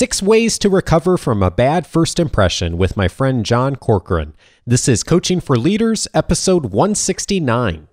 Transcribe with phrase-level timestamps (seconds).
[0.00, 4.32] Six Ways to Recover from a Bad First Impression with my friend John Corcoran.
[4.66, 7.86] This is Coaching for Leaders, episode 169.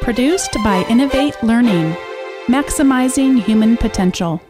[0.00, 1.96] Produced by Innovate Learning,
[2.46, 4.40] maximizing human potential.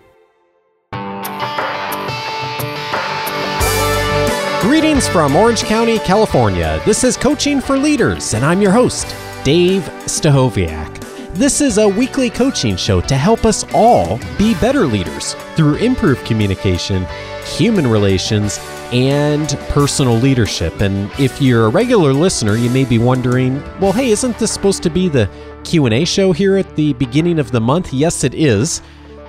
[4.61, 6.83] Greetings from Orange County, California.
[6.85, 10.90] This is Coaching for Leaders, and I'm your host, Dave Stachowiak.
[11.35, 16.27] This is a weekly coaching show to help us all be better leaders through improved
[16.27, 17.07] communication,
[17.45, 18.59] human relations,
[18.93, 20.81] and personal leadership.
[20.81, 24.83] And if you're a regular listener, you may be wondering, well, hey, isn't this supposed
[24.83, 25.31] to be the
[25.63, 27.93] Q&A show here at the beginning of the month?
[27.93, 28.83] Yes, it is.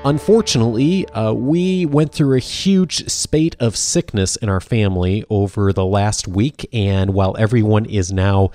[0.04, 5.86] Unfortunately, uh, we went through a huge spate of sickness in our family over the
[5.86, 8.50] last week, and while everyone is now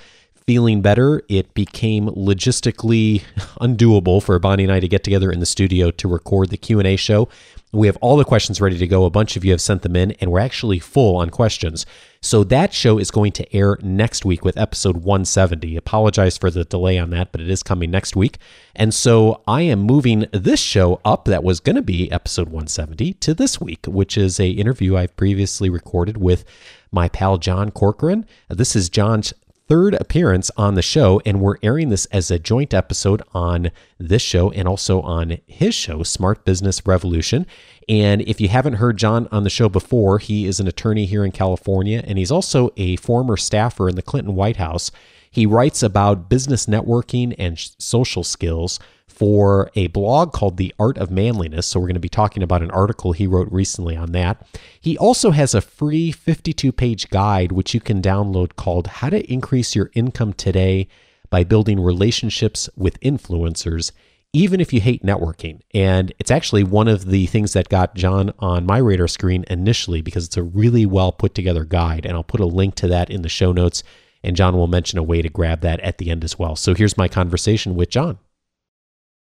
[0.47, 3.21] feeling better, it became logistically
[3.59, 6.95] undoable for Bonnie and I to get together in the studio to record the Q&A
[6.95, 7.27] show.
[7.73, 9.03] We have all the questions ready to go.
[9.03, 11.85] A bunch of you have sent them in and we're actually full on questions.
[12.21, 15.75] So that show is going to air next week with episode 170.
[15.75, 18.37] Apologize for the delay on that, but it is coming next week.
[18.73, 23.15] And so I am moving this show up that was going to be episode 170
[23.15, 26.45] to this week, which is a interview I've previously recorded with
[26.89, 28.25] my pal John Corcoran.
[28.47, 29.33] This is John's
[29.67, 34.21] third appearance on the show, and we're airing this as a joint episode on this
[34.21, 37.45] show and also on his show, Smart Business Revolution.
[37.89, 41.25] And if you haven't heard John on the show before, he is an attorney here
[41.25, 44.91] in California, and he's also a former staffer in the Clinton White House.
[45.29, 48.79] He writes about business networking and social skills
[49.17, 51.65] for a blog called The Art of Manliness.
[51.65, 54.45] So, we're going to be talking about an article he wrote recently on that.
[54.79, 59.31] He also has a free 52 page guide, which you can download called How to
[59.31, 60.87] Increase Your Income Today
[61.31, 63.91] by Building Relationships with Influencers,
[64.33, 65.61] even if you hate networking.
[65.73, 70.01] And it's actually one of the things that got John on my radar screen initially
[70.01, 72.05] because it's a really well put together guide.
[72.05, 73.81] And I'll put a link to that in the show notes.
[74.23, 76.55] And John will mention a way to grab that at the end as well.
[76.55, 78.19] So here's my conversation with John.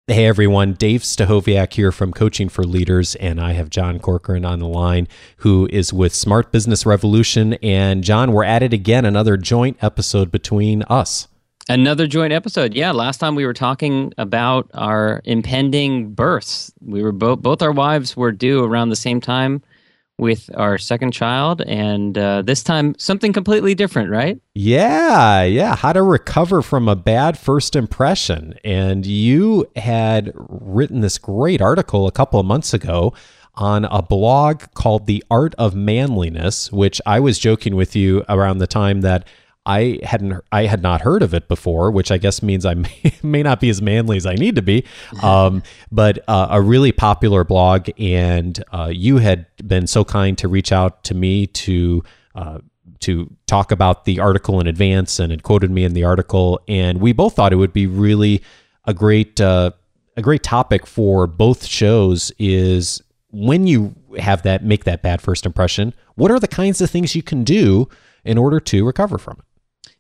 [0.07, 4.59] Hey everyone, Dave Stachowiak here from Coaching for Leaders, and I have John Corcoran on
[4.59, 7.53] the line, who is with Smart Business Revolution.
[7.63, 11.29] And John, we're at it again, another joint episode between us.
[11.69, 12.73] Another joint episode.
[12.73, 16.73] Yeah, last time we were talking about our impending births.
[16.81, 19.63] We were both both our wives were due around the same time
[20.17, 24.39] with our second child, and uh, this time something completely different, right?
[24.53, 25.75] Yeah, yeah.
[25.75, 28.55] How to recover from a bad first impression.
[28.63, 33.13] And you had written this great article a couple of months ago
[33.55, 38.57] on a blog called The Art of Manliness, which I was joking with you around
[38.59, 39.27] the time that
[39.65, 43.13] I hadn't I had not heard of it before, which I guess means I may,
[43.21, 44.85] may not be as manly as I need to be.
[45.21, 50.47] Um, but uh, a really popular blog, and uh, you had been so kind to
[50.47, 52.03] reach out to me to
[52.35, 52.59] uh,
[53.01, 56.99] to talk about the article in advance, and had quoted me in the article, and
[56.99, 58.41] we both thought it would be really
[58.85, 59.71] a great uh,
[60.17, 62.33] a great topic for both shows.
[62.37, 63.01] Is
[63.31, 67.15] when you have that make that bad first impression, what are the kinds of things
[67.15, 67.87] you can do
[68.25, 69.45] in order to recover from it?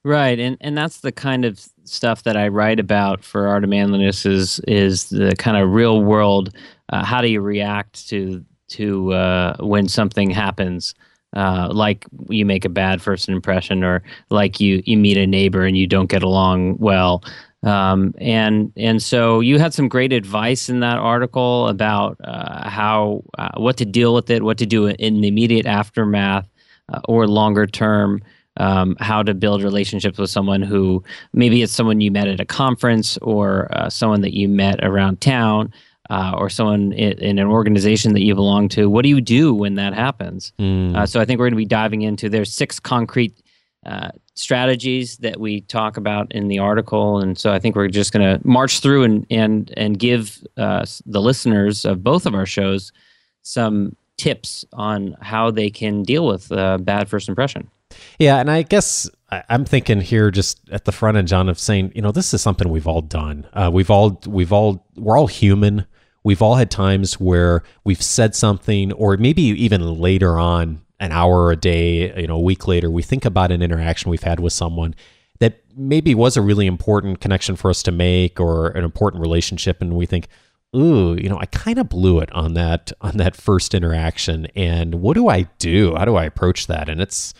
[0.05, 3.69] Right, and and that's the kind of stuff that I write about for Art of
[3.69, 6.53] Manliness is is the kind of real world.
[6.89, 10.93] Uh, how do you react to to uh, when something happens?
[11.33, 15.63] Uh, like you make a bad first impression, or like you you meet a neighbor
[15.63, 17.23] and you don't get along well.
[17.63, 23.23] Um, and and so you had some great advice in that article about uh, how
[23.37, 26.45] uh, what to deal with it, what to do in the immediate aftermath
[26.91, 28.21] uh, or longer term
[28.57, 31.03] um, how to build relationships with someone who
[31.33, 35.21] maybe it's someone you met at a conference or uh, someone that you met around
[35.21, 35.73] town
[36.09, 38.89] uh, or someone in, in, an organization that you belong to.
[38.89, 40.53] What do you do when that happens?
[40.59, 40.95] Mm.
[40.95, 43.41] Uh, so I think we're going to be diving into there's six concrete
[43.85, 48.13] uh, strategies that we talk about in the article, and so I think we're just
[48.13, 52.45] going to march through and and and give uh, the listeners of both of our
[52.45, 52.91] shows
[53.41, 57.69] some tips on how they can deal with a bad first impression.
[58.19, 59.09] Yeah, and I guess
[59.49, 62.41] I'm thinking here just at the front end, John, of saying, you know, this is
[62.41, 63.47] something we've all done.
[63.53, 65.85] Uh, we've all, we've all, we're all human.
[66.23, 71.51] We've all had times where we've said something, or maybe even later on, an hour
[71.51, 74.53] a day, you know, a week later, we think about an interaction we've had with
[74.53, 74.95] someone
[75.39, 79.81] that maybe was a really important connection for us to make, or an important relationship,
[79.81, 80.29] and we think,
[80.73, 84.95] ooh, you know, I kind of blew it on that on that first interaction, and
[84.95, 85.95] what do I do?
[85.95, 86.87] How do I approach that?
[86.87, 87.33] And it's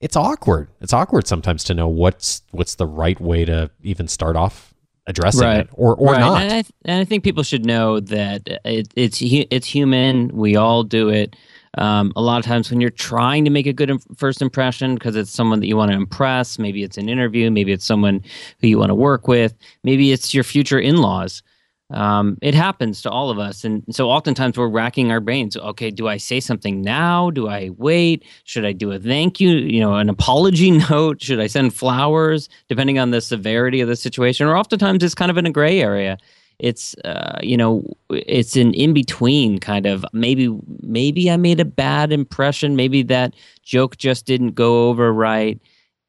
[0.00, 0.68] it's awkward.
[0.80, 4.74] It's awkward sometimes to know what's what's the right way to even start off
[5.06, 5.60] addressing right.
[5.60, 6.20] it or or right.
[6.20, 6.42] not.
[6.42, 10.28] And I, th- and I, think people should know that it, it's it's human.
[10.28, 11.34] We all do it.
[11.76, 15.16] Um, a lot of times when you're trying to make a good first impression because
[15.16, 18.22] it's someone that you want to impress, maybe it's an interview, maybe it's someone
[18.60, 19.54] who you want to work with,
[19.84, 21.42] maybe it's your future in laws.
[21.90, 23.64] Um, it happens to all of us.
[23.64, 25.56] And so oftentimes we're racking our brains.
[25.56, 27.30] Okay, do I say something now?
[27.30, 28.24] Do I wait?
[28.44, 31.22] Should I do a thank you, you know, an apology note?
[31.22, 34.46] Should I send flowers, depending on the severity of the situation?
[34.46, 36.18] Or oftentimes it's kind of in a gray area.
[36.58, 41.64] It's, uh, you know, it's an in between kind of maybe, maybe I made a
[41.64, 42.76] bad impression.
[42.76, 45.58] Maybe that joke just didn't go over right.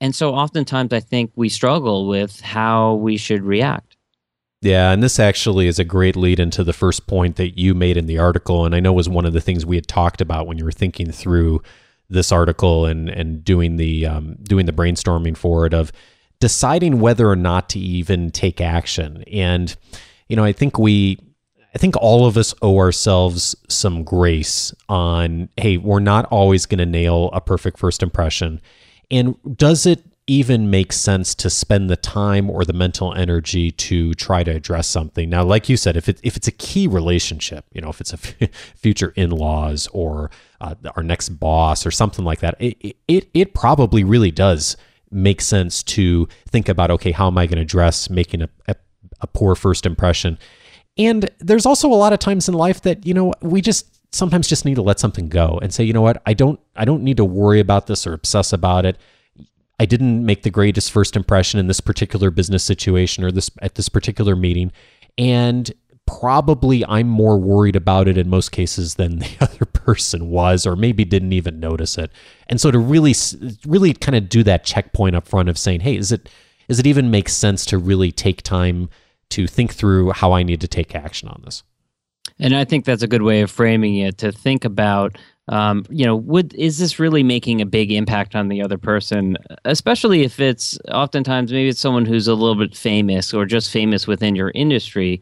[0.02, 3.89] And so oftentimes I think we struggle with how we should react.
[4.62, 7.96] Yeah, and this actually is a great lead into the first point that you made
[7.96, 10.48] in the article, and I know was one of the things we had talked about
[10.48, 11.62] when you were thinking through
[12.10, 15.92] this article and and doing the um, doing the brainstorming for it of
[16.40, 19.24] deciding whether or not to even take action.
[19.32, 19.76] And
[20.28, 21.20] you know, I think we
[21.74, 26.80] I think all of us owe ourselves some grace on hey, we're not always going
[26.80, 28.60] to nail a perfect first impression.
[29.12, 34.14] And does it even make sense to spend the time or the mental energy to
[34.14, 35.28] try to address something.
[35.28, 38.14] Now, like you said, if it, if it's a key relationship, you know, if it's
[38.14, 40.30] a f- future in-laws or
[40.62, 44.78] uh, our next boss or something like that, it, it it probably really does
[45.10, 48.76] make sense to think about okay, how am I going to address making a, a,
[49.22, 50.38] a poor first impression?
[50.96, 54.48] And there's also a lot of times in life that you know we just sometimes
[54.48, 57.02] just need to let something go and say, you know what, I don't I don't
[57.02, 58.96] need to worry about this or obsess about it
[59.80, 63.76] I didn't make the greatest first impression in this particular business situation or this at
[63.76, 64.72] this particular meeting
[65.18, 65.72] and
[66.10, 70.76] probably I'm more worried about it in most cases than the other person was or
[70.76, 72.12] maybe didn't even notice it.
[72.48, 73.14] And so to really
[73.66, 76.30] really kind of do that checkpoint up front of saying, "Hey, is it
[76.68, 78.90] is it even make sense to really take time
[79.30, 81.64] to think through how I need to take action on this?"
[82.40, 85.18] And I think that's a good way of framing it to think about
[85.50, 89.36] um, you know, would is this really making a big impact on the other person?
[89.66, 94.08] Especially if it's oftentimes maybe it's someone who's a little bit famous or just famous
[94.08, 95.22] within your industry,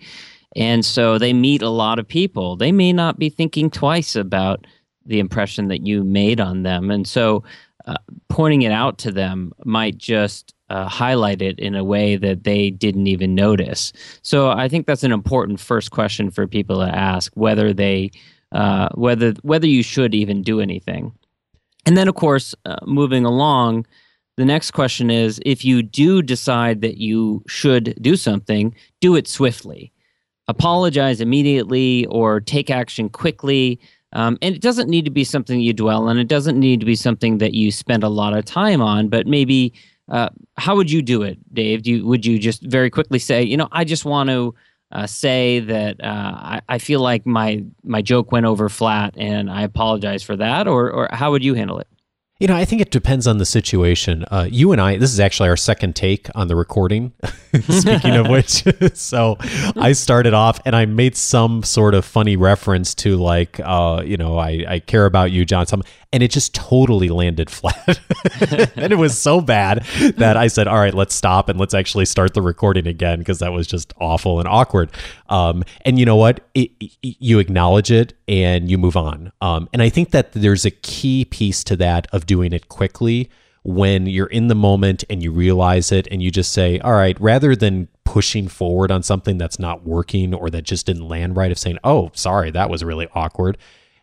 [0.56, 2.58] and so they meet a lot of people.
[2.58, 4.68] They may not be thinking twice about
[5.06, 7.44] the impression that you made on them, and so
[7.86, 7.96] uh,
[8.28, 12.70] pointing it out to them might just uh, highlight it in a way that they
[12.70, 13.94] didn't even notice.
[14.22, 18.12] So I think that's an important first question for people to ask whether they
[18.52, 21.14] uh, whether whether you should even do anything.
[21.86, 23.86] And then, of course, uh, moving along,
[24.36, 29.28] the next question is: if you do decide that you should do something, do it
[29.28, 29.92] swiftly.
[30.48, 33.80] Apologize immediately or take action quickly.
[34.14, 36.18] Um, and it doesn't need to be something you dwell on.
[36.18, 39.10] It doesn't need to be something that you spend a lot of time on.
[39.10, 39.74] But maybe,
[40.10, 41.84] uh, how would you do it, Dave?
[41.84, 44.56] Do you, would you just very quickly say, you know, I just want to
[44.92, 49.50] uh, say that uh, I, I, feel like my my joke went over flat and
[49.52, 51.88] I apologize for that, or or how would you handle it?
[52.40, 54.24] You know, I think it depends on the situation.
[54.30, 57.14] Uh, you and I, this is actually our second take on the recording,
[57.70, 58.64] speaking of which.
[58.94, 59.38] so
[59.76, 64.18] I started off and I made some sort of funny reference to, like, uh, you
[64.18, 65.84] know, I, I care about you, John, some,
[66.14, 68.00] and it just totally landed flat.
[68.76, 69.84] and it was so bad
[70.18, 73.40] that I said, all right, let's stop and let's actually start the recording again because
[73.40, 74.92] that was just awful and awkward.
[75.30, 76.42] Um, and you know what?
[76.54, 79.32] It, it, you acknowledge it and you move on.
[79.42, 83.30] Um, and I think that there's a key piece to that of doing it quickly
[83.68, 87.20] when you're in the moment and you realize it and you just say, all right,
[87.20, 91.52] rather than pushing forward on something that's not working or that just didn't land right
[91.52, 93.58] of saying, oh, sorry, that was really awkward.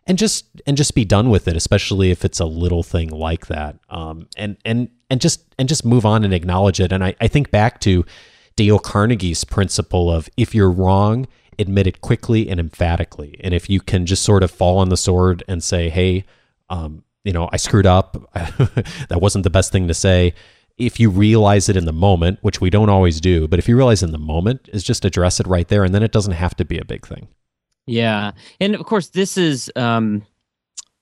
[0.05, 3.47] And just and just be done with it, especially if it's a little thing like
[3.47, 3.79] that.
[3.89, 6.91] Um, and and and just and just move on and acknowledge it.
[6.91, 8.05] And I, I think back to
[8.55, 11.25] Dale Carnegie's principle of if you're wrong,
[11.57, 13.41] admit it quickly and emphatically.
[13.43, 16.23] And if you can just sort of fall on the sword and say, hey,
[16.69, 18.15] um, you know, I screwed up.
[18.33, 20.33] that wasn't the best thing to say.
[20.77, 23.75] If you realize it in the moment, which we don't always do, but if you
[23.75, 26.55] realize in the moment, is just address it right there, and then it doesn't have
[26.57, 27.27] to be a big thing.
[27.87, 30.23] Yeah, and of course, this is um,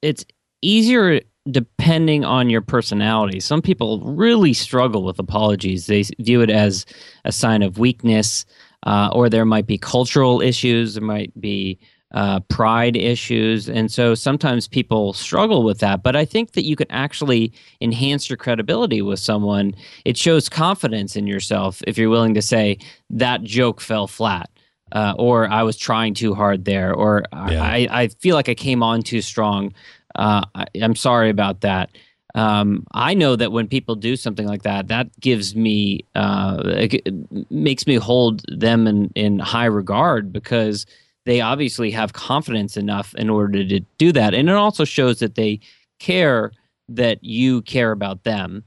[0.02, 0.26] it's
[0.62, 3.40] easier depending on your personality.
[3.40, 6.86] Some people really struggle with apologies; they view it as
[7.26, 8.46] a sign of weakness,
[8.86, 10.94] uh, or there might be cultural issues.
[10.94, 11.80] There might be
[12.14, 13.68] uh, pride issues.
[13.68, 16.04] And so sometimes people struggle with that.
[16.04, 17.52] But I think that you can actually
[17.82, 19.74] enhance your credibility with someone.
[20.06, 22.78] It shows confidence in yourself if you're willing to say,
[23.10, 24.50] that joke fell flat.
[24.92, 27.64] Uh, or I was trying too hard there, or yeah.
[27.64, 29.74] I, I feel like I came on too strong.
[30.14, 31.90] Uh, I, am sorry about that.
[32.36, 37.08] Um, I know that when people do something like that, that gives me, uh, it
[37.50, 40.86] makes me hold them in, in high regard because
[41.26, 44.34] they obviously have confidence enough in order to do that.
[44.34, 45.60] And it also shows that they
[46.00, 46.52] care
[46.90, 48.64] that you care about them.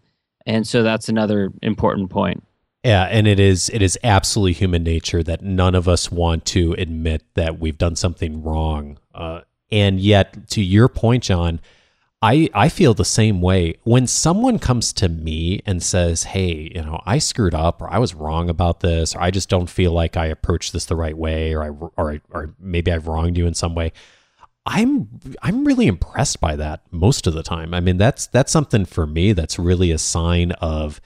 [0.47, 2.43] And so that's another important point.
[2.85, 6.73] Yeah, and it is it is absolutely human nature that none of us want to
[6.75, 8.99] admit that we've done something wrong.
[9.13, 9.41] Uh,
[9.73, 11.59] and yet, to your point, John,
[12.23, 13.75] I I feel the same way.
[13.85, 17.99] When someone comes to me and says, "Hey, you know, I screwed up, or I
[17.99, 21.17] was wrong about this, or I just don't feel like I approached this the right
[21.17, 23.93] way, or I or or maybe I've wronged you in some way,"
[24.67, 25.09] I'm
[25.43, 27.73] I'm really impressed by that most of the time.
[27.75, 31.01] I mean, that's that's something for me that's really a sign of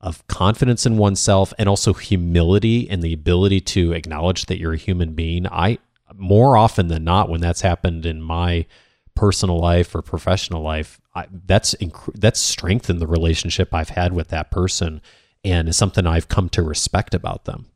[0.00, 4.78] of confidence in oneself and also humility and the ability to acknowledge that you're a
[4.78, 5.46] human being.
[5.46, 5.78] I
[6.14, 8.66] more often than not when that's happened in my
[9.16, 14.28] personal life or professional life, I, that's inc- that's strengthened the relationship I've had with
[14.28, 15.00] that person
[15.44, 17.66] and is something I've come to respect about them.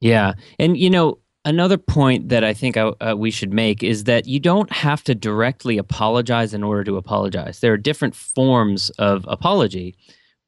[0.00, 0.34] Yeah.
[0.58, 4.26] And you know, another point that I think I, uh, we should make is that
[4.26, 7.60] you don't have to directly apologize in order to apologize.
[7.60, 9.96] There are different forms of apology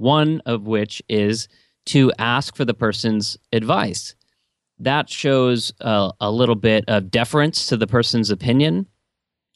[0.00, 1.46] one of which is
[1.84, 4.14] to ask for the person's advice.
[4.78, 8.86] That shows a, a little bit of deference to the person's opinion.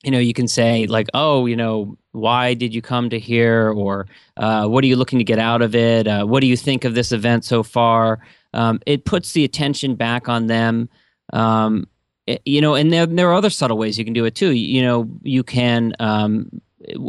[0.04, 3.73] You know, you can say, like, oh, you know, why did you come to here?
[3.73, 4.06] Or
[4.37, 6.06] uh, what are you looking to get out of it?
[6.06, 8.20] Uh, what do you think of this event so far?
[8.52, 10.88] Um, it puts the attention back on them.
[11.32, 11.88] Um,
[12.26, 14.52] it, you know, and there, there are other subtle ways you can do it too.
[14.52, 16.50] You know, you can um,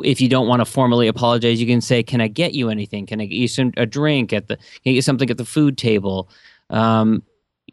[0.04, 3.06] if you don't want to formally apologize, you can say, "Can I get you anything?
[3.06, 4.58] Can I get you some a drink at the?
[4.58, 6.30] Can I get something at the food table?"
[6.70, 7.24] Um,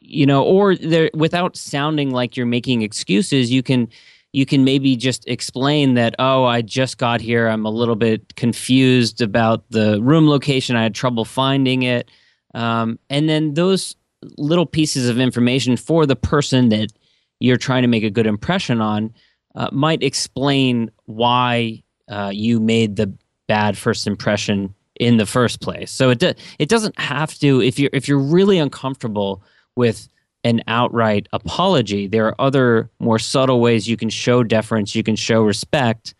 [0.01, 3.89] you know, or there without sounding like you're making excuses, you can
[4.33, 7.49] you can maybe just explain that, "Oh, I just got here.
[7.49, 10.77] I'm a little bit confused about the room location.
[10.77, 12.11] I had trouble finding it."
[12.55, 13.97] Um, and then those
[14.39, 16.93] little pieces of information for the person that
[17.41, 19.13] you're trying to make a good impression on
[19.55, 23.13] uh, might explain why uh, you made the
[23.49, 25.91] bad first impression in the first place.
[25.91, 29.43] So it do, it doesn't have to if you're if you're really uncomfortable
[29.77, 30.09] with
[30.45, 35.17] an outright apology, there are other more subtle ways you can show deference, you can
[35.17, 36.15] show respect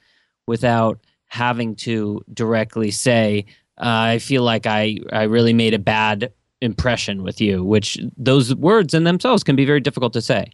[0.47, 3.47] without having to directly say,
[3.79, 8.55] uh, "I feel like I I really made a bad impression with you," which those
[8.55, 10.53] words in themselves can be very difficult to say.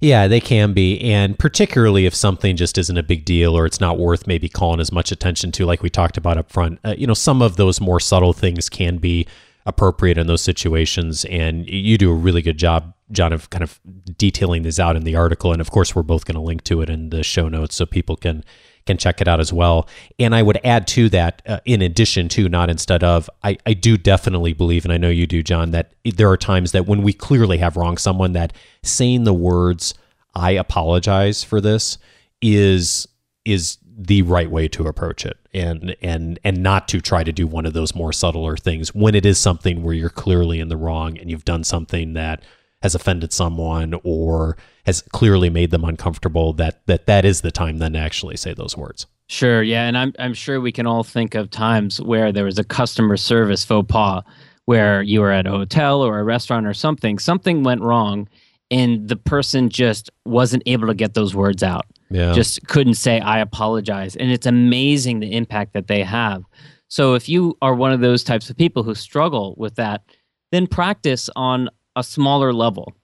[0.00, 1.00] Yeah, they can be.
[1.00, 4.80] And particularly if something just isn't a big deal or it's not worth maybe calling
[4.80, 7.56] as much attention to, like we talked about up front, uh, you know, some of
[7.56, 9.26] those more subtle things can be
[9.68, 11.24] appropriate in those situations.
[11.26, 13.78] And you do a really good job, John, of kind of
[14.16, 15.52] detailing this out in the article.
[15.52, 17.86] And of course, we're both going to link to it in the show notes so
[17.86, 18.44] people can
[18.86, 19.86] can check it out as well.
[20.18, 23.74] And I would add to that, uh, in addition to, not instead of, I, I
[23.74, 27.02] do definitely believe, and I know you do, John, that there are times that when
[27.02, 29.92] we clearly have wronged someone, that saying the words,
[30.34, 31.98] I apologize for this
[32.40, 33.06] is
[33.44, 37.46] is the right way to approach it and and and not to try to do
[37.46, 40.76] one of those more subtler things when it is something where you're clearly in the
[40.76, 42.42] wrong and you've done something that
[42.82, 47.78] has offended someone or has clearly made them uncomfortable that that that is the time
[47.78, 49.06] then to actually say those words.
[49.28, 49.62] Sure.
[49.62, 49.86] Yeah.
[49.86, 53.16] And i'm i'm sure we can all think of times where there was a customer
[53.16, 54.22] service faux pas
[54.64, 58.28] where you were at a hotel or a restaurant or something something went wrong
[58.70, 62.32] and the person just wasn't able to get those words out yeah.
[62.32, 66.42] just couldn't say i apologize and it's amazing the impact that they have
[66.88, 70.02] so if you are one of those types of people who struggle with that
[70.50, 72.94] then practice on a smaller level.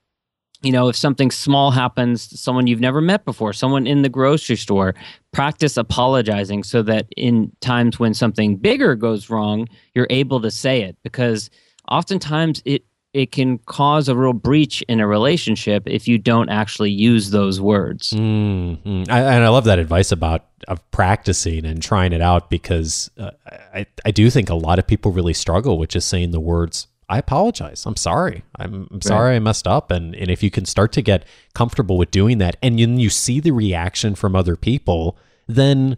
[0.63, 4.57] You know, if something small happens, someone you've never met before, someone in the grocery
[4.57, 4.95] store,
[5.31, 10.81] practice apologizing so that in times when something bigger goes wrong, you're able to say
[10.81, 11.51] it because
[11.91, 12.85] oftentimes it
[13.15, 17.61] it can cause a real breach in a relationship if you don't actually use those
[17.61, 18.11] words.
[18.13, 19.05] Mm-hmm.
[19.11, 23.31] I, and I love that advice about of practicing and trying it out because uh,
[23.73, 26.89] I I do think a lot of people really struggle with just saying the words
[27.09, 27.85] I apologize.
[27.87, 28.45] I'm sorry.
[28.57, 29.37] I'm, I'm sorry right.
[29.37, 29.91] I messed up.
[29.91, 33.11] And and if you can start to get comfortable with doing that, and you, you
[33.11, 35.17] see the reaction from other people,
[35.47, 35.97] then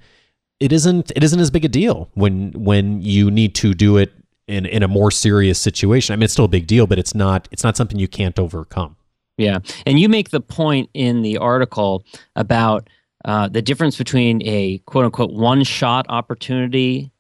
[0.61, 4.13] it isn't it isn't as big a deal when when you need to do it
[4.49, 6.12] in in a more serious situation.
[6.12, 8.38] I mean, it's still a big deal, but it's not it's not something you can't
[8.38, 8.97] overcome.
[9.38, 12.05] Yeah, and you make the point in the article
[12.37, 12.88] about
[13.25, 17.11] uh, the difference between a quote unquote one shot opportunity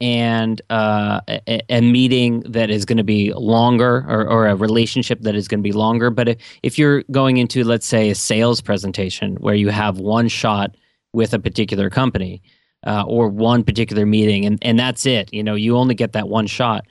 [0.00, 5.22] and uh, a, a, meeting that is going to be longer or, or, a relationship
[5.22, 6.10] that is going to be longer.
[6.10, 10.28] But if, if you're going into, let's say, a sales presentation where you have one
[10.28, 10.76] shot
[11.14, 12.42] with a particular company
[12.86, 16.28] uh, or one particular meeting and, and that's it, you know, you only get that
[16.28, 16.86] one shot,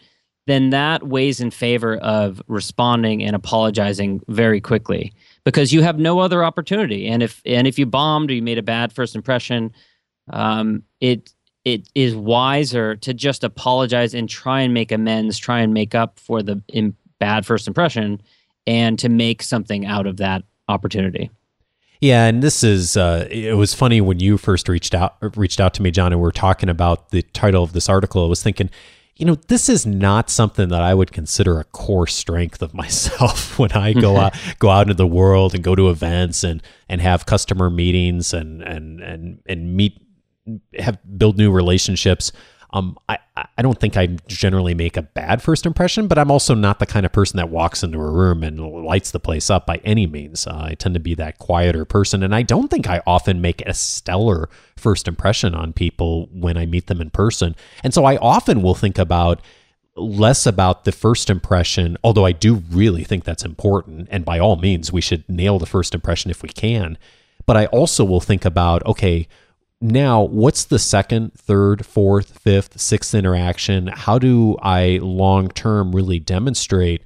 [0.48, 6.20] then that weighs in favor of responding and apologizing very quickly because you have no
[6.20, 7.08] other opportunity.
[7.08, 9.74] And if and if you bombed or you made a bad first impression,
[10.32, 11.34] um, it
[11.64, 16.20] it is wiser to just apologize and try and make amends, try and make up
[16.20, 16.62] for the
[17.20, 18.22] bad first impression,
[18.68, 21.32] and to make something out of that opportunity.
[22.02, 25.74] Yeah, and this is uh, it was funny when you first reached out reached out
[25.76, 28.26] to me, John, and we are talking about the title of this article.
[28.26, 28.70] I was thinking,
[29.16, 33.58] you know, this is not something that I would consider a core strength of myself
[33.58, 37.02] when I go out go out into the world and go to events and and
[37.02, 40.02] have customer meetings and and and and meet
[40.78, 42.32] have build new relationships.
[42.76, 43.20] Um, I,
[43.58, 46.86] I don't think I generally make a bad first impression, but I'm also not the
[46.86, 50.06] kind of person that walks into a room and lights the place up by any
[50.06, 50.46] means.
[50.46, 53.62] Uh, I tend to be that quieter person, and I don't think I often make
[53.62, 57.56] a stellar first impression on people when I meet them in person.
[57.82, 59.40] And so I often will think about
[59.96, 64.10] less about the first impression, although I do really think that's important.
[64.12, 66.98] And by all means, we should nail the first impression if we can.
[67.46, 69.30] But I also will think about, okay,
[69.82, 73.88] now what's the second third fourth fifth sixth interaction?
[73.88, 77.04] How do i long term really demonstrate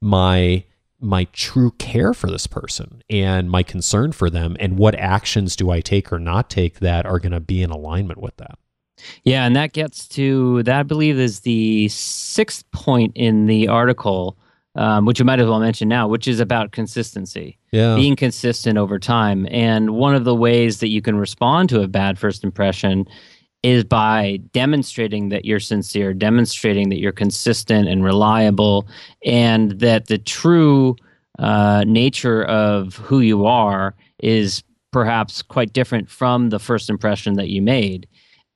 [0.00, 0.64] my
[1.00, 4.56] my true care for this person and my concern for them?
[4.60, 7.70] And what actions do i take or not take that are going to be in
[7.70, 8.58] alignment with that?
[9.24, 14.38] Yeah and that gets to that i believe is the sixth point in the article
[14.74, 17.58] um, which you might as well mention now, which is about consistency.
[17.72, 17.94] Yeah.
[17.94, 19.46] Being consistent over time.
[19.50, 23.06] And one of the ways that you can respond to a bad first impression
[23.62, 28.88] is by demonstrating that you're sincere, demonstrating that you're consistent and reliable,
[29.24, 30.96] and that the true
[31.38, 37.48] uh, nature of who you are is perhaps quite different from the first impression that
[37.48, 38.06] you made.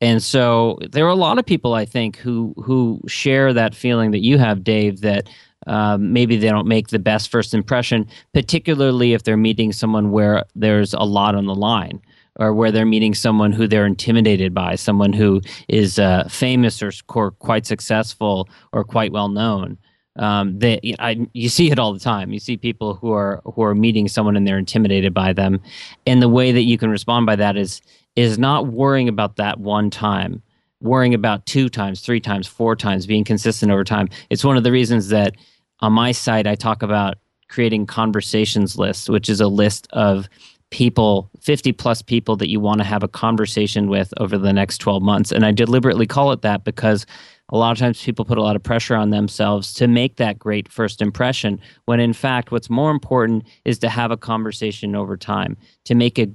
[0.00, 4.10] And so there are a lot of people I think who who share that feeling
[4.10, 5.28] that you have, Dave, that
[5.66, 10.44] um, maybe they don't make the best first impression, particularly if they're meeting someone where
[10.54, 12.00] there's a lot on the line
[12.38, 16.92] or where they're meeting someone who they're intimidated by, someone who is uh, famous or,
[17.14, 19.78] or, quite successful or quite well known.
[20.16, 22.32] Um, they, I, you see it all the time.
[22.32, 25.60] You see people who are who are meeting someone and they're intimidated by them,
[26.06, 27.82] and the way that you can respond by that is
[28.14, 30.42] is not worrying about that one time,
[30.80, 34.08] worrying about two times, three times, four times, being consistent over time.
[34.30, 35.34] It's one of the reasons that
[35.80, 37.16] on my site, I talk about
[37.48, 40.28] creating conversations lists, which is a list of
[40.70, 44.78] people, 50 plus people that you want to have a conversation with over the next
[44.78, 45.30] 12 months.
[45.30, 47.06] And I deliberately call it that because
[47.50, 50.38] a lot of times people put a lot of pressure on themselves to make that
[50.38, 55.16] great first impression, when in fact, what's more important is to have a conversation over
[55.16, 56.26] time, to make a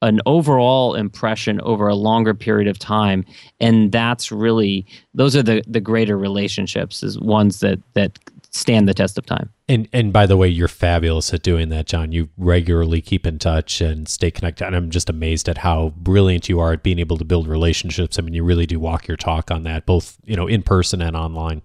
[0.00, 3.24] an overall impression over a longer period of time
[3.58, 8.16] and that's really those are the the greater relationships is ones that that
[8.58, 9.50] stand the test of time.
[9.68, 12.12] And and by the way, you're fabulous at doing that, John.
[12.12, 14.66] You regularly keep in touch and stay connected.
[14.66, 18.18] And I'm just amazed at how brilliant you are at being able to build relationships.
[18.18, 21.00] I mean, you really do walk your talk on that, both you know in person
[21.00, 21.62] and online.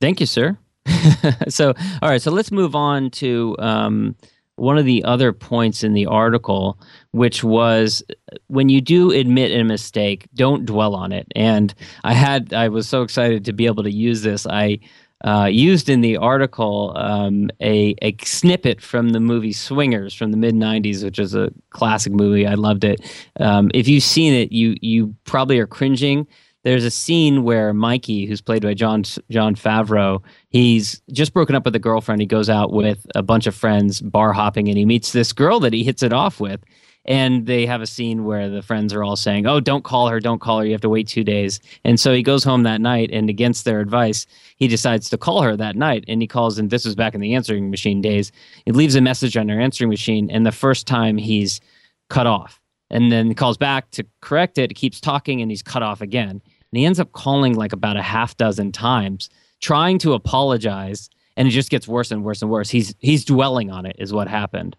[0.00, 0.58] Thank you, sir.
[1.48, 1.72] so,
[2.02, 4.16] all right, so let's move on to um,
[4.56, 6.78] one of the other points in the article,
[7.12, 8.02] which was
[8.48, 11.26] when you do admit a mistake, don't dwell on it.
[11.34, 11.74] And
[12.04, 14.46] I had, I was so excited to be able to use this.
[14.46, 14.78] I
[15.24, 20.36] uh, used in the article um, a, a snippet from the movie Swingers from the
[20.36, 22.46] mid 90s, which is a classic movie.
[22.46, 23.00] I loved it.
[23.40, 26.26] Um, if you've seen it, you, you probably are cringing.
[26.62, 31.64] There's a scene where Mikey, who's played by John Jon Favreau, he's just broken up
[31.64, 32.22] with a girlfriend.
[32.22, 35.60] He goes out with a bunch of friends bar hopping, and he meets this girl
[35.60, 36.60] that he hits it off with
[37.04, 40.20] and they have a scene where the friends are all saying, "Oh, don't call her,
[40.20, 40.64] don't call her.
[40.64, 43.64] You have to wait 2 days." And so he goes home that night and against
[43.64, 46.94] their advice, he decides to call her that night and he calls and this was
[46.94, 48.32] back in the answering machine days.
[48.64, 51.60] He leaves a message on her answering machine and the first time he's
[52.08, 52.60] cut off.
[52.90, 56.30] And then he calls back to correct it, keeps talking and he's cut off again.
[56.30, 59.28] And he ends up calling like about a half dozen times
[59.60, 62.70] trying to apologize and it just gets worse and worse and worse.
[62.70, 64.76] He's he's dwelling on it is what happened.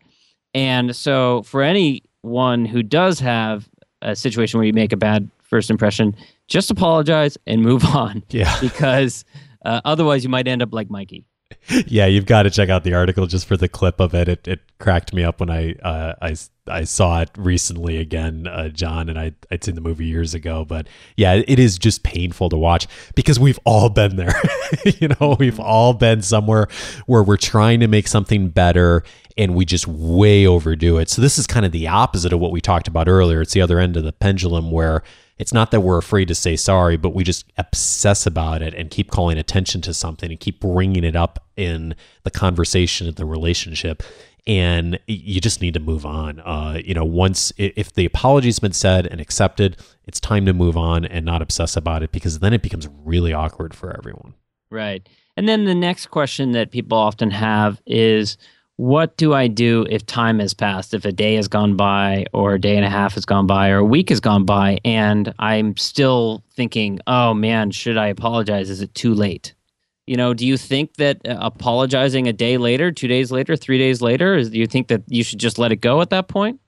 [0.54, 3.70] And so for any one who does have
[4.02, 6.16] a situation where you make a bad first impression,
[6.48, 8.24] just apologize and move on.
[8.30, 8.56] Yeah.
[8.62, 9.24] because
[9.64, 11.26] uh, otherwise, you might end up like Mikey.
[11.88, 14.28] Yeah, you've got to check out the article just for the clip of it.
[14.28, 16.36] It, it cracked me up when I uh, I
[16.68, 20.64] I saw it recently again, uh, John, and I I'd seen the movie years ago.
[20.66, 24.34] But yeah, it is just painful to watch because we've all been there.
[24.86, 26.68] you know, we've all been somewhere
[27.08, 29.04] where we're trying to make something better
[29.38, 31.10] and we just way overdo it.
[31.10, 33.42] So this is kind of the opposite of what we talked about earlier.
[33.42, 35.04] It's the other end of the pendulum where
[35.38, 38.90] it's not that we're afraid to say sorry, but we just obsess about it and
[38.90, 43.26] keep calling attention to something and keep bringing it up in the conversation of the
[43.26, 44.04] relationship.
[44.48, 46.40] and you just need to move on.
[46.42, 50.78] Uh, you know, once if the apology's been said and accepted, it's time to move
[50.78, 54.36] on and not obsess about it because then it becomes really awkward for everyone.
[54.70, 55.08] Right.
[55.36, 58.38] And then the next question that people often have is
[58.78, 62.56] what do I do if time has passed, if a day has gone by, or
[62.56, 65.34] a day and a half has gone by, or a week has gone by, and
[65.40, 68.70] I'm still thinking, oh man, should I apologize?
[68.70, 69.54] Is it too late?
[70.08, 73.78] You know, do you think that uh, apologizing a day later, two days later, three
[73.78, 76.28] days later, is do you think that you should just let it go at that
[76.28, 76.60] point?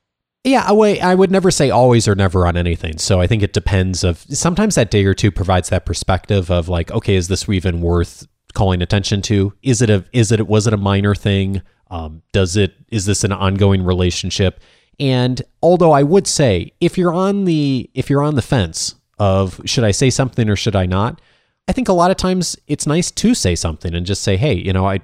[0.44, 2.98] Yeah, I, I would never say always or never on anything.
[3.00, 6.70] So I think it depends of sometimes that day or two provides that perspective of
[6.70, 9.54] like, okay, is this even worth calling attention to?
[9.62, 11.62] Is it a is it was it a minor thing?
[11.90, 14.60] Um, does it is this an ongoing relationship?
[15.00, 19.62] And although I would say if you're on the if you're on the fence of
[19.66, 21.22] should I say something or should I not,
[21.68, 24.54] I think a lot of times it's nice to say something and just say, hey,
[24.54, 25.02] you know, I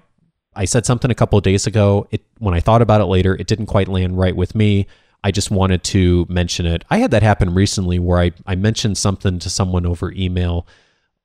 [0.56, 2.08] I said something a couple of days ago.
[2.12, 4.88] It when I thought about it later, it didn't quite land right with me.
[5.24, 6.84] I just wanted to mention it.
[6.90, 10.68] I had that happen recently where I, I mentioned something to someone over email,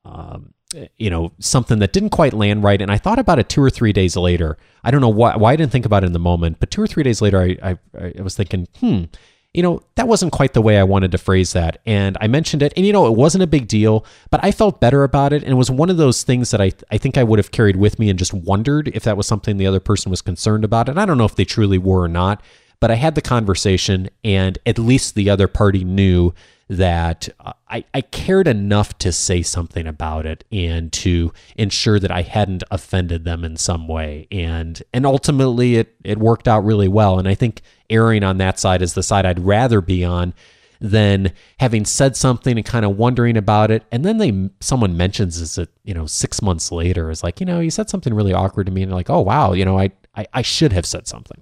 [0.05, 0.53] um,
[0.97, 2.81] you know, something that didn't quite land right.
[2.81, 4.57] And I thought about it two or three days later.
[4.83, 6.81] I don't know why, why I didn't think about it in the moment, but two
[6.81, 7.77] or three days later, I, I,
[8.17, 9.05] I was thinking, hmm,
[9.53, 11.81] you know, that wasn't quite the way I wanted to phrase that.
[11.85, 14.79] And I mentioned it, and you know, it wasn't a big deal, but I felt
[14.79, 15.41] better about it.
[15.41, 17.75] And it was one of those things that I, I think I would have carried
[17.75, 20.87] with me and just wondered if that was something the other person was concerned about.
[20.87, 22.43] And I don't know if they truly were or not,
[22.79, 26.31] but I had the conversation, and at least the other party knew
[26.69, 27.27] that
[27.67, 32.63] I, I cared enough to say something about it and to ensure that I hadn't
[32.69, 34.27] offended them in some way.
[34.31, 37.17] And and ultimately it it worked out really well.
[37.17, 40.35] And I think erring on that side is the side I'd rather be on
[40.79, 45.57] than having said something and kind of wondering about it and then they someone mentions
[45.57, 48.31] it uh, you know six months later is like you know you said something really
[48.31, 51.05] awkward to me and like oh wow you know I, I i should have said
[51.05, 51.41] something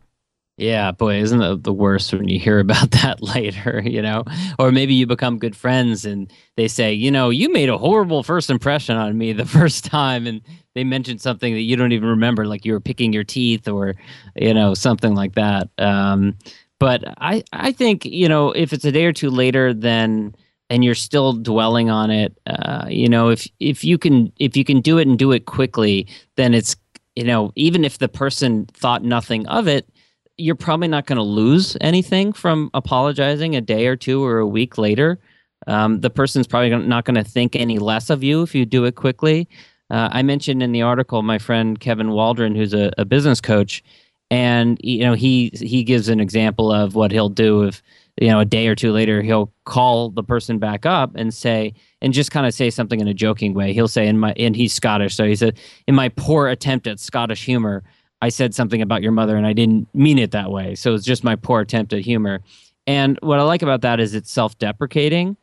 [0.57, 4.23] yeah, boy, isn't it the worst when you hear about that later, you know?
[4.59, 8.23] Or maybe you become good friends and they say, you know, you made a horrible
[8.23, 10.41] first impression on me the first time and
[10.73, 13.95] they mentioned something that you don't even remember, like you were picking your teeth or,
[14.35, 15.69] you know, something like that.
[15.77, 16.35] Um,
[16.79, 20.35] but I, I think, you know, if it's a day or two later, then
[20.69, 24.65] and you're still dwelling on it, uh, you know, if if you can if you
[24.65, 26.75] can do it and do it quickly, then it's
[27.15, 29.89] you know, even if the person thought nothing of it,
[30.37, 34.47] you're probably not going to lose anything from apologizing a day or two or a
[34.47, 35.19] week later.
[35.65, 38.85] Um, the person's probably not going to think any less of you if you do
[38.85, 39.49] it quickly.
[39.89, 43.83] Uh, I mentioned in the article my friend Kevin Waldron, who's a, a, business coach,
[44.29, 47.81] and you know he he gives an example of what he'll do if
[48.19, 51.73] you know a day or two later he'll call the person back up and say
[52.01, 53.71] and just kind of say something in a joking way.
[53.73, 56.99] He'll say in my and he's Scottish, so he said in my poor attempt at
[56.99, 57.83] Scottish humor.
[58.21, 60.75] I said something about your mother and I didn't mean it that way.
[60.75, 62.41] So it's just my poor attempt at humor.
[62.85, 65.37] And what I like about that is it's self deprecating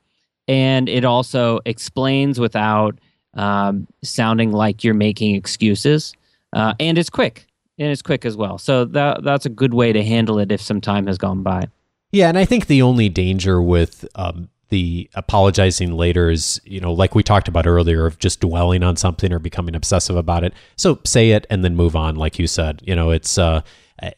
[0.49, 2.99] and it also explains without
[3.35, 6.15] um, sounding like you're making excuses.
[6.53, 7.47] Uh, and it's quick
[7.79, 8.59] and it's quick as well.
[8.59, 11.69] So that, that's a good way to handle it if some time has gone by.
[12.13, 12.29] Yeah.
[12.29, 17.15] And I think the only danger with um, the apologizing later is, you know, like
[17.15, 20.53] we talked about earlier, of just dwelling on something or becoming obsessive about it.
[20.75, 22.83] So say it and then move on, like you said.
[22.85, 23.61] You know, it's uh,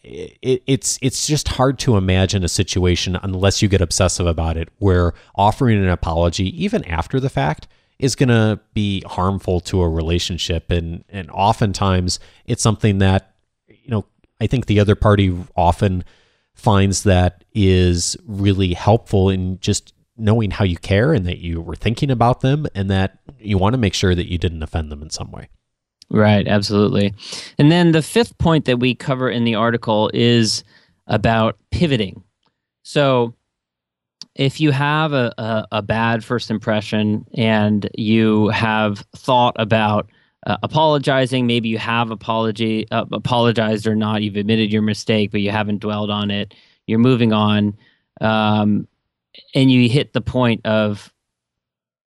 [0.03, 4.71] it, it's it's just hard to imagine a situation unless you get obsessive about it,
[4.79, 9.88] where offering an apology even after the fact is going to be harmful to a
[9.90, 13.35] relationship, and and oftentimes it's something that
[13.69, 14.07] you know
[14.40, 16.03] I think the other party often
[16.55, 21.76] finds that is really helpful in just knowing how you care and that you were
[21.76, 25.02] thinking about them and that you want to make sure that you didn't offend them
[25.02, 25.48] in some way.
[26.11, 27.14] Right, absolutely.
[27.59, 30.62] And then the fifth point that we cover in the article is
[31.07, 32.22] about pivoting.
[32.83, 33.35] So,
[34.37, 40.11] if you have a, a, a bad first impression and you have thought about
[40.46, 45.40] uh, apologizing, maybe you have apology uh, apologized or not, you've admitted your mistake, but
[45.40, 46.55] you haven't dwelled on it.
[46.87, 47.76] You're moving on.
[48.20, 48.87] Um,
[49.55, 51.12] and you hit the point of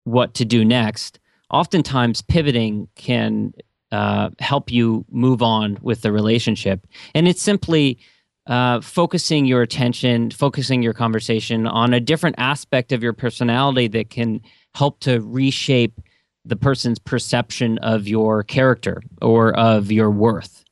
[0.05, 1.19] what to do next,
[1.51, 3.53] oftentimes pivoting can
[3.93, 6.87] uh, help you move on with the relationship.
[7.15, 7.99] And it's simply
[8.47, 14.11] uh, focusing your attention, focusing your conversation on a different aspect of your personality that
[14.11, 14.41] can
[14.75, 16.01] help to reshape
[16.45, 20.65] the person's perception of your character or of your worth.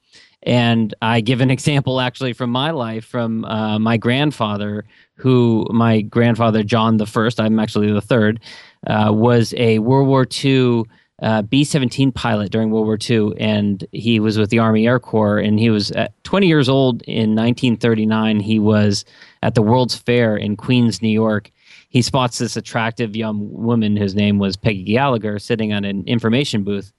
[0.47, 4.85] And I give an example actually from my life from uh, my grandfather,
[5.17, 8.41] who my grandfather John the First, I'm actually the third,
[8.87, 10.85] uh, was a World War II
[11.23, 14.99] uh, B 17 pilot during World War II, and he was with the Army Air
[14.99, 15.39] Corps.
[15.39, 18.41] And he was at 20 years old in 1939.
[18.41, 19.05] He was
[19.43, 21.51] at the World's Fair in Queens, New York.
[21.89, 26.65] He spots this attractive young woman whose name was Peggy Gallagher sitting on an information
[26.65, 26.93] booth.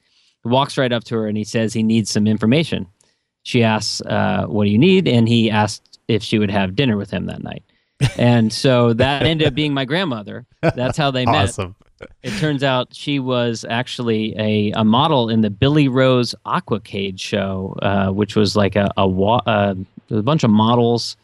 [0.43, 2.87] He walks right up to her and he says he needs some information.
[3.47, 5.07] She asks, uh, What do you need?
[5.07, 7.63] And he asked if she would have dinner with him that night.
[8.17, 10.45] and so that ended up being my grandmother.
[10.61, 11.45] That's how they met.
[11.49, 11.75] Awesome.
[12.23, 17.75] It turns out she was actually a, a model in the Billy Rose Aquacade show,
[17.81, 19.75] uh, which was like a a, wa- uh,
[20.11, 21.15] a bunch of models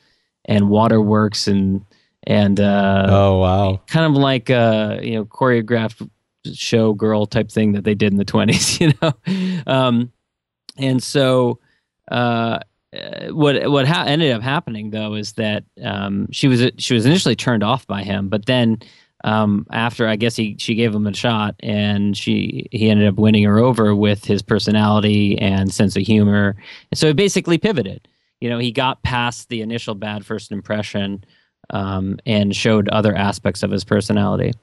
[0.45, 1.85] and waterworks and
[2.25, 3.81] and uh, Oh wow.
[3.87, 6.09] kind of like a you know choreographed
[6.53, 9.13] show girl type thing that they did in the 20s you know
[9.71, 10.11] um,
[10.77, 11.59] and so
[12.09, 12.59] uh,
[13.29, 17.35] what what ha- ended up happening though is that um, she was she was initially
[17.35, 18.77] turned off by him but then
[19.23, 23.15] um, after I guess he she gave him a shot and she he ended up
[23.15, 26.55] winning her over with his personality and sense of humor
[26.91, 28.07] and so he basically pivoted
[28.41, 31.23] you know he got past the initial bad first impression
[31.69, 34.53] um, and showed other aspects of his personality.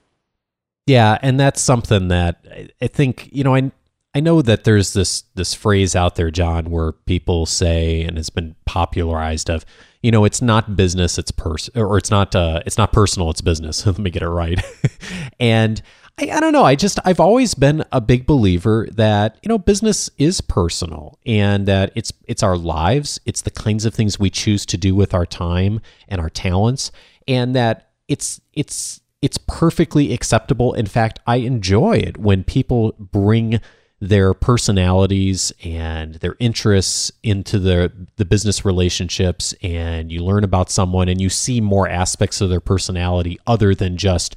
[0.86, 2.44] Yeah, and that's something that
[2.80, 3.54] I think you know.
[3.54, 3.70] I
[4.14, 8.30] I know that there's this this phrase out there, John, where people say, and it's
[8.30, 9.64] been popularized of,
[10.02, 13.40] you know, it's not business, it's pers or it's not uh, it's not personal, it's
[13.40, 13.86] business.
[13.86, 14.60] Let me get it right.
[15.40, 15.80] and
[16.18, 16.64] I, I don't know.
[16.64, 21.66] I just I've always been a big believer that you know business is personal and
[21.66, 25.14] that it's it's our lives, it's the kinds of things we choose to do with
[25.14, 26.90] our time and our talents,
[27.28, 30.74] and that it's it's it's perfectly acceptable.
[30.74, 33.60] In fact, I enjoy it when people bring
[34.00, 41.08] their personalities and their interests into the the business relationships and you learn about someone
[41.08, 44.36] and you see more aspects of their personality other than just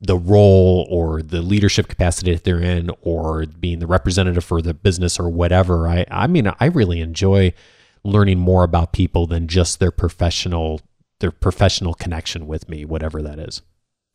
[0.00, 4.74] the role or the leadership capacity that they're in or being the representative for the
[4.74, 5.88] business or whatever.
[5.88, 7.54] I I mean I really enjoy
[8.04, 10.82] learning more about people than just their professional
[11.20, 13.62] their professional connection with me, whatever that is.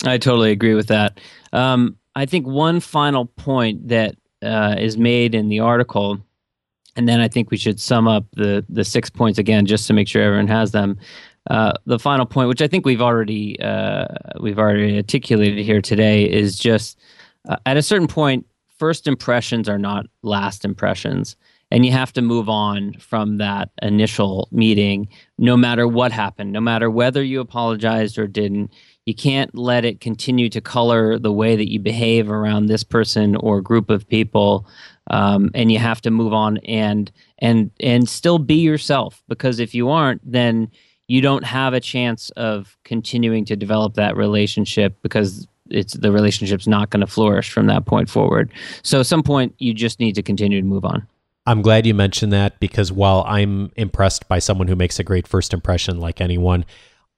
[0.05, 1.19] I totally agree with that.
[1.51, 6.19] Um, I think one final point that uh, is made in the article,
[6.95, 9.93] and then I think we should sum up the the six points again, just to
[9.93, 10.97] make sure everyone has them.
[11.49, 14.07] Uh, the final point, which I think we've already uh,
[14.39, 16.99] we've already articulated here today, is just
[17.49, 18.45] uh, at a certain point,
[18.77, 21.35] first impressions are not last impressions,
[21.71, 26.61] and you have to move on from that initial meeting, no matter what happened, no
[26.61, 28.71] matter whether you apologized or didn't
[29.05, 33.35] you can't let it continue to color the way that you behave around this person
[33.35, 34.65] or group of people
[35.11, 39.75] um, and you have to move on and and and still be yourself because if
[39.75, 40.69] you aren't then
[41.07, 46.67] you don't have a chance of continuing to develop that relationship because it's the relationship's
[46.67, 48.51] not going to flourish from that point forward.
[48.83, 51.07] So at some point you just need to continue to move on.
[51.45, 55.27] I'm glad you mentioned that because while I'm impressed by someone who makes a great
[55.27, 56.63] first impression like anyone,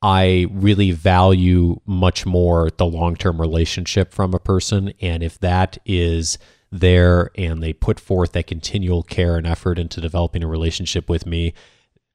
[0.06, 4.94] I really value much more the long term relationship from a person.
[5.02, 6.38] And if that is
[6.72, 11.26] there and they put forth that continual care and effort into developing a relationship with
[11.26, 11.56] me,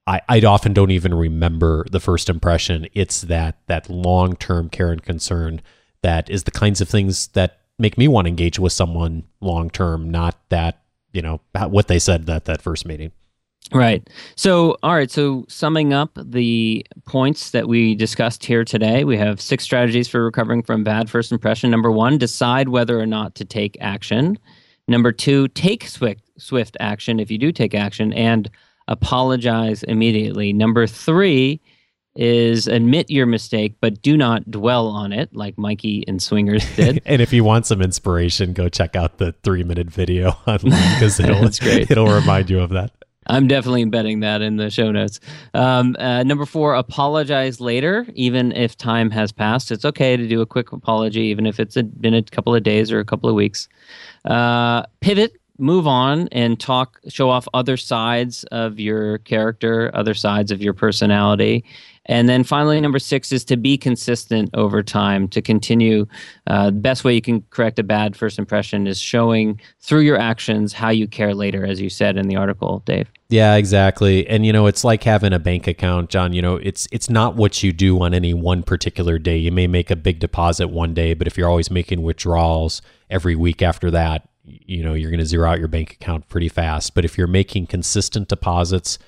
[0.06, 2.86] I, I often don't even remember the first impression.
[2.94, 5.60] It's that that long term care and concern
[6.02, 9.68] that is the kinds of things that make me want to engage with someone long
[9.68, 10.80] term, not that,
[11.12, 13.10] you know, what they said at that first meeting.
[13.72, 14.08] Right.
[14.34, 15.10] So, all right.
[15.10, 20.24] So, summing up the points that we discussed here today, we have six strategies for
[20.24, 21.70] recovering from bad first impression.
[21.70, 24.38] Number one, decide whether or not to take action.
[24.88, 28.50] Number two, take swift, swift action if you do take action and
[28.88, 30.52] apologize immediately.
[30.52, 31.60] Number three
[32.16, 37.00] is admit your mistake, but do not dwell on it like Mikey and Swingers did.
[37.06, 41.20] and if you want some inspiration, go check out the three minute video online because
[41.20, 41.90] it'll, great.
[41.90, 42.92] it'll remind you of that.
[43.30, 45.20] I'm definitely embedding that in the show notes.
[45.54, 49.70] Um, uh, number four, apologize later, even if time has passed.
[49.70, 52.64] It's okay to do a quick apology, even if it's a, been a couple of
[52.64, 53.68] days or a couple of weeks.
[54.24, 60.50] Uh, pivot, move on, and talk, show off other sides of your character, other sides
[60.50, 61.64] of your personality.
[62.06, 66.06] And then finally, number six is to be consistent over time, to continue.
[66.46, 70.18] Uh, the best way you can correct a bad first impression is showing through your
[70.18, 73.10] actions how you care later, as you said in the article, Dave.
[73.28, 74.26] Yeah, exactly.
[74.26, 76.32] And you know, it's like having a bank account, John.
[76.32, 79.36] You know, it's it's not what you do on any one particular day.
[79.36, 83.36] You may make a big deposit one day, but if you're always making withdrawals every
[83.36, 86.94] week after that, you know, you're going to zero out your bank account pretty fast.
[86.94, 88.98] But if you're making consistent deposits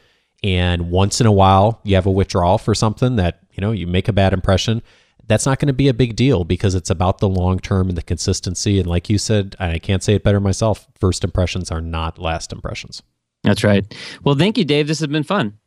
[0.42, 3.86] and once in a while you have a withdrawal for something that, you know, you
[3.86, 4.82] make a bad impression,
[5.26, 7.96] that's not going to be a big deal because it's about the long term and
[7.96, 8.78] the consistency.
[8.78, 10.88] And like you said, I can't say it better myself.
[10.98, 13.02] First impressions are not last impressions.
[13.44, 13.92] That's right.
[14.24, 14.88] Well, thank you, Dave.
[14.88, 15.58] This has been fun.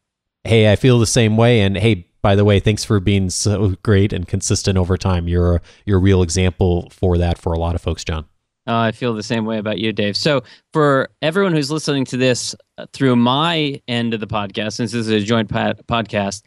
[0.44, 1.62] Hey, I feel the same way.
[1.62, 5.28] And hey, by the way, thanks for being so great and consistent over time.
[5.28, 8.26] You're a, you're a real example for that for a lot of folks, John.
[8.68, 10.18] Uh, I feel the same way about you, Dave.
[10.18, 14.92] So, for everyone who's listening to this uh, through my end of the podcast, since
[14.92, 16.44] this is a joint podcast,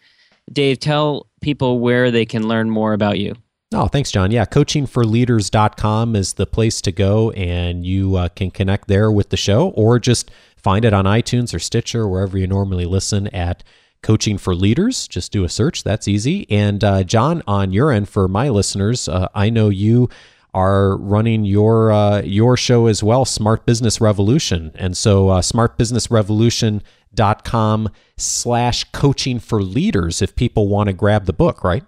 [0.53, 3.35] Dave, tell people where they can learn more about you.
[3.73, 4.31] Oh, thanks, John.
[4.31, 9.37] Yeah, coachingforleaders.com is the place to go, and you uh, can connect there with the
[9.37, 13.63] show or just find it on iTunes or Stitcher, wherever you normally listen at
[14.03, 15.07] Coaching for Leaders.
[15.07, 15.85] Just do a search.
[15.85, 16.47] That's easy.
[16.51, 20.09] And uh, John, on your end, for my listeners, uh, I know you
[20.55, 24.73] are running your uh, your show as well, Smart Business Revolution.
[24.75, 31.65] And so uh, smartbusinessrevolution.com slash coaching for leaders if people want to grab the book,
[31.65, 31.85] right?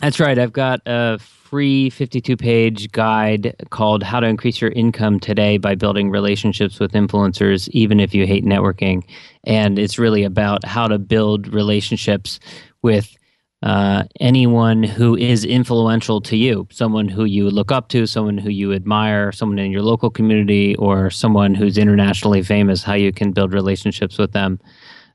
[0.00, 0.38] That's right.
[0.38, 5.74] I've got a free 52 page guide called How to Increase Your Income Today by
[5.74, 9.04] Building Relationships with Influencers, even if you hate networking.
[9.44, 12.40] And it's really about how to build relationships
[12.82, 13.14] with
[13.62, 18.50] uh, anyone who is influential to you, someone who you look up to, someone who
[18.50, 23.32] you admire, someone in your local community, or someone who's internationally famous, how you can
[23.32, 24.58] build relationships with them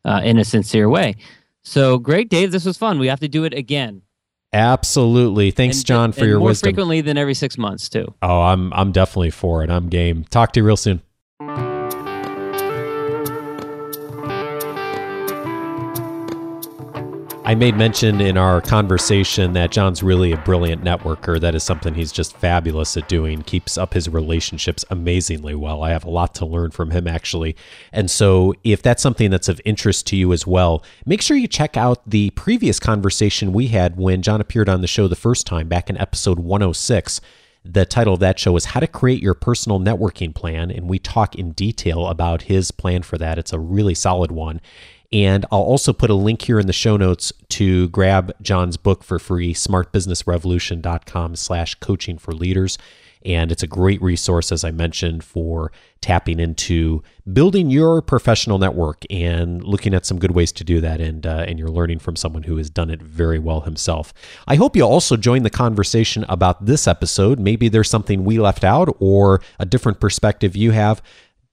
[0.06, 1.16] uh, in a sincere way.
[1.64, 2.52] So great, Dave.
[2.52, 3.00] This was fun.
[3.00, 4.04] We have to do it again.
[4.54, 5.52] Absolutely.
[5.52, 6.68] Thanks, and, John, for and your more wisdom.
[6.68, 8.14] More frequently than every six months, too.
[8.22, 9.70] Oh, I'm I'm definitely for it.
[9.70, 10.24] I'm game.
[10.26, 11.02] Talk to you real soon.
[17.48, 21.40] I made mention in our conversation that John's really a brilliant networker.
[21.40, 23.44] That is something he's just fabulous at doing.
[23.44, 25.84] Keeps up his relationships amazingly well.
[25.84, 27.56] I have a lot to learn from him, actually.
[27.94, 31.48] And so, if that's something that's of interest to you as well, make sure you
[31.48, 35.46] check out the previous conversation we had when John appeared on the show the first
[35.46, 37.22] time back in episode 106.
[37.64, 40.70] The title of that show is How to Create Your Personal Networking Plan.
[40.70, 43.40] And we talk in detail about his plan for that.
[43.40, 44.62] It's a really solid one.
[45.16, 49.02] And I'll also put a link here in the show notes to grab John's book
[49.02, 52.78] for free, smartbusinessrevolution.com slash coaching for leaders.
[53.24, 57.02] And it's a great resource, as I mentioned, for tapping into
[57.32, 61.00] building your professional network and looking at some good ways to do that.
[61.00, 64.14] And, uh, and you're learning from someone who has done it very well himself.
[64.50, 67.40] I hope you'll also join the conversation about this episode.
[67.40, 71.02] Maybe there's something we left out or a different perspective you have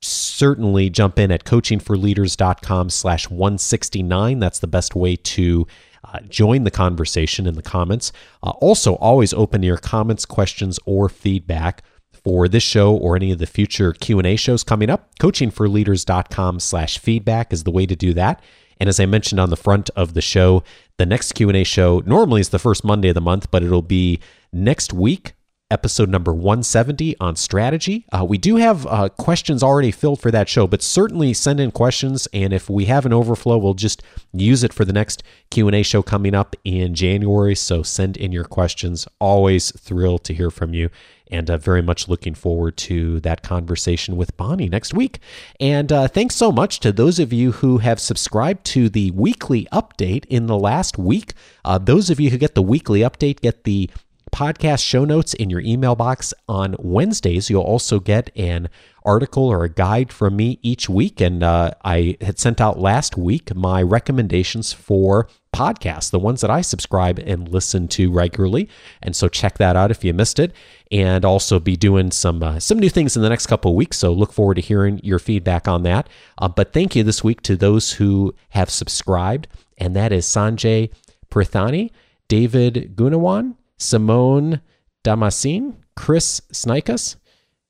[0.02, 5.66] certainly jump in at coachingforleaders.com slash 169 that's the best way to
[6.04, 8.12] uh, join the conversation in the comments.
[8.42, 13.32] Uh, also always open to your comments questions or feedback for this show or any
[13.32, 15.16] of the future q&a shows coming up.
[15.18, 18.42] coachingforleaders.com slash feedback is the way to do that.
[18.80, 20.64] And as i mentioned on the front of the show
[20.98, 24.18] the next q&a show normally is the first monday of the month but it'll be
[24.52, 25.34] next week
[25.72, 28.04] episode number 170 on strategy.
[28.12, 31.70] Uh, we do have uh, questions already filled for that show, but certainly send in
[31.70, 35.82] questions, and if we have an overflow, we'll just use it for the next Q&A
[35.82, 37.54] show coming up in January.
[37.54, 39.08] So send in your questions.
[39.18, 40.90] Always thrilled to hear from you.
[41.30, 45.18] And uh, very much looking forward to that conversation with Bonnie next week.
[45.58, 49.66] And uh, thanks so much to those of you who have subscribed to the weekly
[49.72, 51.32] update in the last week.
[51.64, 53.88] Uh, those of you who get the weekly update get the
[54.32, 57.50] podcast show notes in your email box on Wednesdays.
[57.50, 58.68] You'll also get an
[59.04, 61.20] article or a guide from me each week.
[61.20, 66.50] And uh, I had sent out last week my recommendations for podcasts, the ones that
[66.50, 68.68] I subscribe and listen to regularly.
[69.02, 70.52] And so check that out if you missed it.
[70.90, 73.98] And also be doing some uh, some new things in the next couple of weeks.
[73.98, 76.08] So look forward to hearing your feedback on that.
[76.38, 80.90] Uh, but thank you this week to those who have subscribed, and that is Sanjay
[81.30, 81.90] Prithani,
[82.28, 84.60] David Gunawan, Simone
[85.02, 87.16] Damascene, Chris Snikas,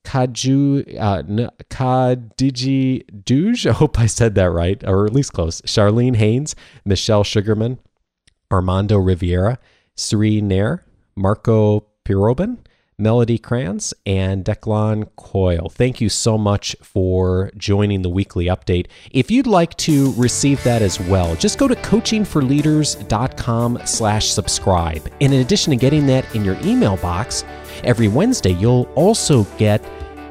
[0.04, 1.22] Kaju, uh,
[3.24, 3.66] Duge.
[3.66, 5.60] I hope I said that right, or at least close.
[5.62, 7.78] Charlene Haynes, Michelle Sugarman,
[8.50, 9.58] Armando Riviera,
[9.96, 10.84] Sri Nair,
[11.16, 12.58] Marco Pirobin,
[13.02, 15.68] Melody Kranz, and Declan Coyle.
[15.68, 18.86] Thank you so much for joining the weekly update.
[19.10, 25.10] If you'd like to receive that as well, just go to coachingforleaders.com slash subscribe.
[25.20, 27.44] And in addition to getting that in your email box,
[27.82, 29.84] every Wednesday you'll also get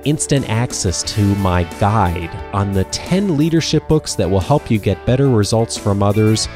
[0.06, 5.06] instant access to my guide on the 10 leadership books that will help you get
[5.06, 6.48] better results from others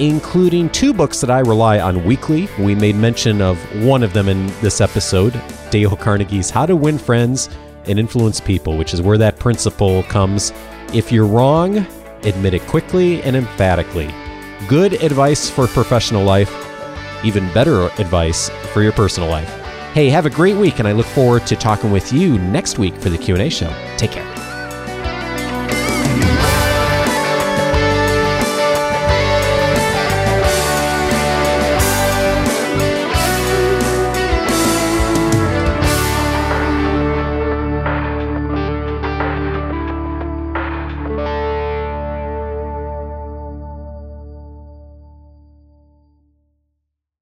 [0.00, 2.48] including two books that I rely on weekly.
[2.58, 5.40] We made mention of one of them in this episode
[5.70, 7.48] Dale Carnegie's How to Win Friends
[7.84, 10.52] and Influence People, which is where that principle comes.
[10.92, 11.86] If you're wrong,
[12.22, 14.12] admit it quickly and emphatically.
[14.68, 16.50] Good advice for professional life.
[17.22, 19.50] even better advice for your personal life.
[19.92, 22.94] Hey, have a great week and I look forward to talking with you next week
[22.94, 23.70] for the Q&A show.
[23.98, 24.39] Take care.